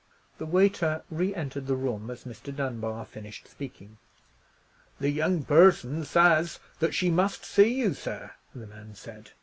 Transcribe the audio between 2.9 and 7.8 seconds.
finished speaking. "The young person says that she must see